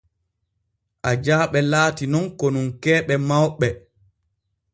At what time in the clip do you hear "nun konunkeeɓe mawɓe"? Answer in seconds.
2.11-3.67